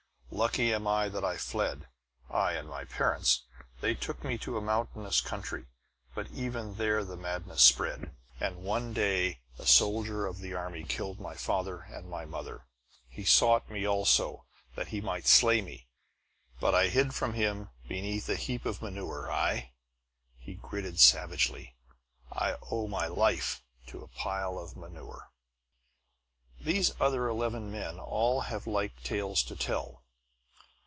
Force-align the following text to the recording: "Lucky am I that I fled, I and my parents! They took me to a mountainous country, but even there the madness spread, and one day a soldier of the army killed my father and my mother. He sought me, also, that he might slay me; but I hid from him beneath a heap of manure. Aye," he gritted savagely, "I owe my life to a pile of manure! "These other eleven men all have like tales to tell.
"Lucky 0.33 0.73
am 0.73 0.87
I 0.87 1.07
that 1.09 1.23
I 1.25 1.35
fled, 1.37 1.87
I 2.29 2.53
and 2.53 2.67
my 2.67 2.85
parents! 2.85 3.43
They 3.81 3.93
took 3.93 4.23
me 4.23 4.37
to 4.39 4.57
a 4.57 4.61
mountainous 4.61 5.19
country, 5.21 5.65
but 6.15 6.31
even 6.31 6.75
there 6.75 7.03
the 7.03 7.17
madness 7.17 7.61
spread, 7.61 8.15
and 8.39 8.63
one 8.63 8.91
day 8.93 9.41
a 9.59 9.67
soldier 9.67 10.25
of 10.25 10.39
the 10.39 10.55
army 10.55 10.83
killed 10.85 11.19
my 11.19 11.35
father 11.35 11.81
and 11.81 12.09
my 12.09 12.25
mother. 12.25 12.65
He 13.09 13.23
sought 13.25 13.69
me, 13.69 13.85
also, 13.85 14.45
that 14.73 14.87
he 14.87 14.99
might 15.01 15.27
slay 15.27 15.61
me; 15.61 15.89
but 16.61 16.73
I 16.73 16.87
hid 16.87 17.13
from 17.13 17.33
him 17.33 17.69
beneath 17.87 18.27
a 18.29 18.35
heap 18.37 18.65
of 18.65 18.81
manure. 18.81 19.29
Aye," 19.31 19.73
he 20.39 20.55
gritted 20.55 20.99
savagely, 20.99 21.75
"I 22.31 22.55
owe 22.71 22.87
my 22.87 23.05
life 23.05 23.61
to 23.87 24.01
a 24.01 24.07
pile 24.07 24.57
of 24.57 24.77
manure! 24.77 25.29
"These 26.59 26.93
other 27.01 27.27
eleven 27.27 27.69
men 27.69 27.99
all 27.99 28.41
have 28.41 28.65
like 28.65 29.03
tales 29.03 29.43
to 29.43 29.55
tell. 29.55 29.99